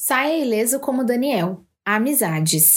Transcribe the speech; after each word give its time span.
Saia 0.00 0.38
ileso 0.38 0.78
como 0.78 1.02
Daniel. 1.02 1.64
Amizades. 1.84 2.76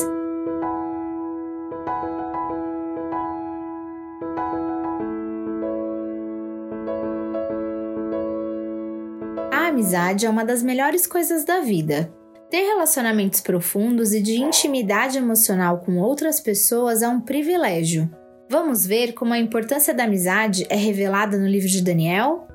A 9.51 9.67
amizade 9.67 10.25
é 10.25 10.29
uma 10.31 10.43
das 10.43 10.63
melhores 10.63 11.05
coisas 11.05 11.45
da 11.45 11.61
vida. 11.61 12.11
Ter 12.49 12.61
relacionamentos 12.63 13.39
profundos 13.39 14.15
e 14.15 14.19
de 14.19 14.41
intimidade 14.41 15.19
emocional 15.19 15.81
com 15.81 15.99
outras 15.99 16.39
pessoas 16.39 17.03
é 17.03 17.07
um 17.07 17.21
privilégio. 17.21 18.09
Vamos 18.49 18.83
ver 18.83 19.13
como 19.13 19.31
a 19.31 19.37
importância 19.37 19.93
da 19.93 20.05
amizade 20.05 20.65
é 20.69 20.75
revelada 20.75 21.37
no 21.37 21.45
livro 21.45 21.69
de 21.69 21.83
Daniel? 21.83 22.47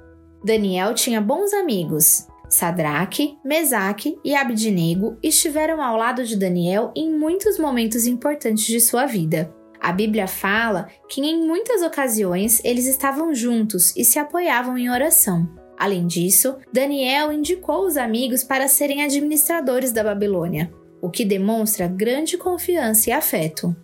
Daniel 0.45 0.93
tinha 0.93 1.21
bons 1.21 1.55
amigos. 1.55 2.27
Sadraque, 2.49 3.37
Mesaque 3.45 4.19
e 4.25 4.35
Abdinego 4.35 5.19
estiveram 5.23 5.83
ao 5.83 5.97
lado 5.97 6.25
de 6.25 6.37
Daniel 6.37 6.93
em 6.95 7.13
muitos 7.13 7.59
momentos 7.59 8.07
importantes 8.07 8.65
de 8.65 8.81
sua 8.81 9.07
vida. 9.07 9.53
A 9.81 9.93
Bíblia 9.93 10.27
fala 10.27 10.89
que 11.09 11.21
em 11.21 11.47
muitas 11.47 11.83
ocasiões 11.83 12.61
eles 12.65 12.87
estavam 12.87 13.35
juntos 13.35 13.95
e 13.97 14.05
se 14.05 14.19
apoiavam 14.19 14.77
em 14.79 14.91
oração. 14.91 15.49
Além 15.79 16.07
disso, 16.07 16.57
Daniel 16.73 17.33
indicou 17.33 17.87
os 17.87 17.97
amigos 17.97 18.43
para 18.43 18.67
serem 18.67 19.03
administradores 19.03 19.93
da 19.93 20.03
Babilônia, 20.03 20.73
o 21.03 21.11
que 21.11 21.25
demonstra 21.25 21.87
grande 21.87 22.39
confiança 22.39 23.11
e 23.11 23.13
afeto. 23.13 23.77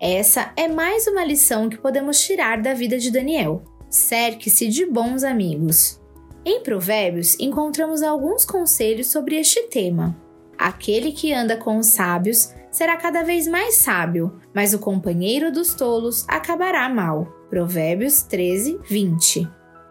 Essa 0.00 0.52
é 0.56 0.68
mais 0.68 1.06
uma 1.06 1.24
lição 1.24 1.68
que 1.68 1.76
podemos 1.76 2.20
tirar 2.20 2.62
da 2.62 2.72
vida 2.72 2.98
de 2.98 3.10
Daniel. 3.10 3.64
Cerque-se 3.90 4.68
de 4.68 4.86
bons 4.86 5.24
amigos. 5.24 5.99
Em 6.44 6.62
Provérbios, 6.62 7.38
encontramos 7.38 8.02
alguns 8.02 8.46
conselhos 8.46 9.08
sobre 9.08 9.36
este 9.36 9.64
tema. 9.64 10.16
Aquele 10.56 11.12
que 11.12 11.32
anda 11.32 11.56
com 11.56 11.76
os 11.78 11.88
sábios 11.88 12.54
será 12.70 12.96
cada 12.96 13.22
vez 13.22 13.46
mais 13.46 13.76
sábio, 13.76 14.40
mas 14.54 14.72
o 14.72 14.78
companheiro 14.78 15.52
dos 15.52 15.74
tolos 15.74 16.24
acabará 16.26 16.88
mal. 16.88 17.26
Provérbios 17.50 18.22
13, 18.22 18.78
20. 18.88 19.48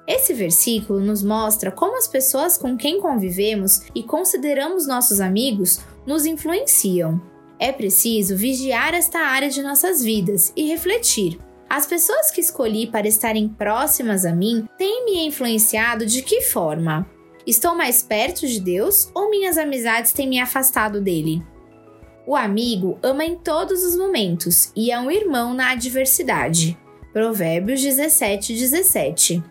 Esse 0.07 0.33
versículo 0.33 0.99
nos 0.99 1.21
mostra 1.21 1.71
como 1.71 1.97
as 1.97 2.07
pessoas 2.07 2.57
com 2.57 2.75
quem 2.75 2.99
convivemos 2.99 3.81
e 3.93 4.01
consideramos 4.01 4.87
nossos 4.87 5.21
amigos 5.21 5.79
nos 6.05 6.25
influenciam. 6.25 7.21
É 7.59 7.71
preciso 7.71 8.35
vigiar 8.35 8.95
esta 8.95 9.19
área 9.19 9.49
de 9.49 9.61
nossas 9.61 10.03
vidas 10.03 10.51
e 10.55 10.67
refletir 10.67 11.39
as 11.69 11.85
pessoas 11.85 12.31
que 12.31 12.41
escolhi 12.41 12.87
para 12.87 13.07
estarem 13.07 13.47
próximas 13.47 14.25
a 14.25 14.33
mim 14.33 14.67
têm 14.77 15.05
me 15.05 15.27
influenciado 15.27 16.05
de 16.05 16.23
que 16.23 16.41
forma? 16.41 17.07
Estou 17.45 17.75
mais 17.75 18.01
perto 18.01 18.47
de 18.47 18.59
Deus 18.59 19.09
ou 19.13 19.29
minhas 19.29 19.57
amizades 19.57 20.11
têm 20.11 20.27
me 20.27 20.39
afastado 20.39 20.99
dele? 20.99 21.43
O 22.25 22.35
amigo 22.35 22.97
ama 23.01 23.23
em 23.23 23.35
todos 23.35 23.83
os 23.83 23.95
momentos 23.95 24.71
e 24.75 24.91
é 24.91 24.99
um 24.99 25.09
irmão 25.09 25.53
na 25.53 25.71
adversidade. 25.71 26.77
Provérbios 27.13 27.81
17, 27.81 28.53
17. 28.53 29.43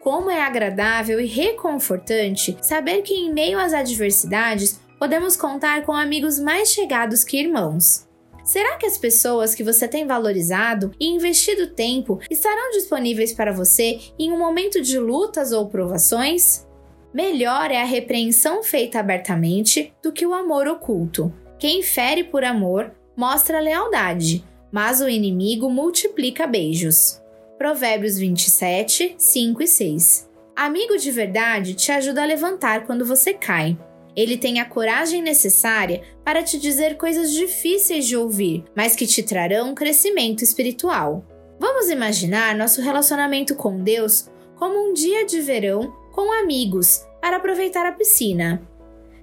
Como 0.00 0.30
é 0.30 0.42
agradável 0.42 1.20
e 1.20 1.26
reconfortante 1.26 2.56
saber 2.60 3.02
que, 3.02 3.14
em 3.14 3.32
meio 3.32 3.58
às 3.58 3.72
adversidades, 3.72 4.80
podemos 4.98 5.36
contar 5.36 5.82
com 5.82 5.92
amigos 5.92 6.38
mais 6.38 6.70
chegados 6.70 7.24
que 7.24 7.38
irmãos. 7.38 8.06
Será 8.44 8.76
que 8.76 8.84
as 8.84 8.98
pessoas 8.98 9.54
que 9.54 9.64
você 9.64 9.88
tem 9.88 10.06
valorizado 10.06 10.92
e 11.00 11.08
investido 11.08 11.68
tempo 11.68 12.20
estarão 12.30 12.70
disponíveis 12.72 13.32
para 13.32 13.52
você 13.52 13.98
em 14.18 14.30
um 14.30 14.38
momento 14.38 14.82
de 14.82 14.98
lutas 14.98 15.50
ou 15.50 15.66
provações? 15.68 16.66
Melhor 17.12 17.70
é 17.70 17.80
a 17.80 17.86
repreensão 17.86 18.62
feita 18.62 19.00
abertamente 19.00 19.94
do 20.02 20.12
que 20.12 20.26
o 20.26 20.34
amor 20.34 20.68
oculto. 20.68 21.32
Quem 21.58 21.82
fere 21.82 22.22
por 22.22 22.44
amor 22.44 22.92
mostra 23.16 23.60
lealdade, 23.60 24.44
mas 24.70 25.00
o 25.00 25.08
inimigo 25.08 25.70
multiplica 25.70 26.46
beijos. 26.46 27.22
Provérbios 27.56 28.18
27, 28.18 29.14
5 29.16 29.62
e 29.62 29.66
6. 29.66 30.30
Amigo 30.54 30.98
de 30.98 31.10
verdade 31.10 31.74
te 31.74 31.90
ajuda 31.90 32.22
a 32.22 32.26
levantar 32.26 32.84
quando 32.84 33.06
você 33.06 33.32
cai 33.32 33.78
ele 34.16 34.36
tem 34.36 34.60
a 34.60 34.64
coragem 34.64 35.22
necessária 35.22 36.02
para 36.24 36.42
te 36.42 36.58
dizer 36.58 36.96
coisas 36.96 37.32
difíceis 37.32 38.06
de 38.06 38.16
ouvir, 38.16 38.64
mas 38.74 38.94
que 38.94 39.06
te 39.06 39.22
trarão 39.22 39.74
crescimento 39.74 40.42
espiritual. 40.42 41.24
Vamos 41.58 41.88
imaginar 41.88 42.54
nosso 42.54 42.80
relacionamento 42.80 43.54
com 43.54 43.82
Deus 43.82 44.28
como 44.56 44.90
um 44.90 44.92
dia 44.92 45.24
de 45.24 45.40
verão 45.40 45.92
com 46.12 46.32
amigos 46.32 47.04
para 47.20 47.36
aproveitar 47.36 47.86
a 47.86 47.92
piscina. 47.92 48.62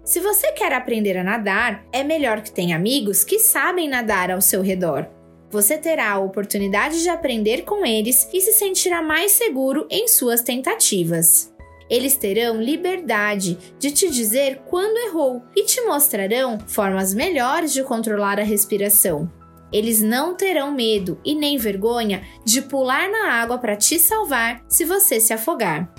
Se 0.04 0.20
você 0.20 0.52
quer 0.52 0.74
aprender 0.74 1.18
a 1.18 1.24
nadar, 1.24 1.86
é 1.92 2.04
melhor 2.04 2.42
que 2.42 2.52
tenha 2.52 2.76
amigos 2.76 3.24
que 3.24 3.40
sabem 3.40 3.88
nadar 3.88 4.32
ao 4.32 4.42
seu 4.42 4.62
redor. 4.62 5.08
Você 5.52 5.78
terá 5.78 6.12
a 6.12 6.20
oportunidade 6.20 7.04
de 7.04 7.10
aprender 7.10 7.64
com 7.64 7.86
eles 7.86 8.28
e 8.34 8.42
se 8.42 8.54
sentirá 8.54 9.02
mais 9.02 9.34
seguro 9.34 9.86
em 9.90 10.08
suas 10.08 10.42
tentativas. 10.42 11.51
Eles 11.92 12.16
terão 12.16 12.62
liberdade 12.62 13.58
de 13.78 13.92
te 13.92 14.10
dizer 14.10 14.62
quando 14.70 15.10
errou 15.10 15.44
e 15.54 15.66
te 15.66 15.82
mostrarão 15.82 16.58
formas 16.66 17.14
melhores 17.14 17.74
de 17.74 17.84
controlar 17.84 18.40
a 18.40 18.44
respiração. 18.44 19.30
Eles 19.74 20.02
não 20.02 20.34
terão 20.34 20.72
medo 20.72 21.20
e 21.24 21.36
nem 21.36 21.58
vergonha 21.58 22.24
de 22.46 22.62
pular 22.62 23.12
na 23.12 23.34
água 23.34 23.58
para 23.58 23.76
te 23.76 24.00
salvar 24.00 24.64
se 24.70 24.86
você 24.86 25.20
se 25.20 25.34
afogar. 25.34 25.94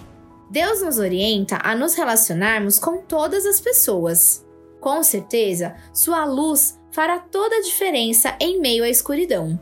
Deus 0.50 0.82
nos 0.82 0.98
orienta 0.98 1.58
a 1.62 1.76
nos 1.76 1.94
relacionarmos 1.94 2.78
com 2.78 3.02
todas 3.02 3.44
as 3.44 3.60
pessoas. 3.60 4.46
Com 4.80 5.02
certeza, 5.02 5.76
sua 5.92 6.24
luz 6.24 6.80
fará 6.90 7.18
toda 7.18 7.56
a 7.56 7.62
diferença 7.62 8.34
em 8.40 8.58
meio 8.60 8.82
à 8.82 8.88
escuridão. 8.88 9.60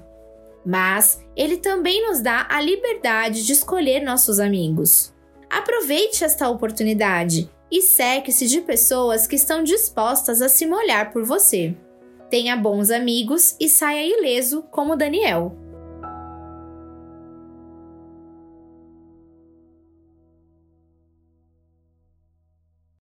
Mas 0.64 1.20
ele 1.36 1.56
também 1.56 2.06
nos 2.06 2.20
dá 2.20 2.46
a 2.48 2.60
liberdade 2.60 3.44
de 3.44 3.52
escolher 3.52 4.00
nossos 4.00 4.38
amigos. 4.38 5.12
Aproveite 5.50 6.24
esta 6.24 6.48
oportunidade 6.48 7.50
e 7.70 7.82
cerque-se 7.82 8.46
de 8.46 8.60
pessoas 8.60 9.26
que 9.26 9.34
estão 9.34 9.64
dispostas 9.64 10.40
a 10.40 10.48
se 10.48 10.64
molhar 10.64 11.12
por 11.12 11.24
você. 11.24 11.74
Tenha 12.30 12.56
bons 12.56 12.90
amigos 12.90 13.56
e 13.58 13.68
saia 13.68 14.06
ileso 14.06 14.62
como 14.70 14.96
Daniel. 14.96 15.56